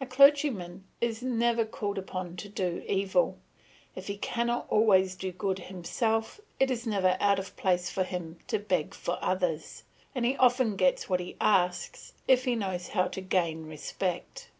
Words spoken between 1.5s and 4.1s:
called upon to do evil; if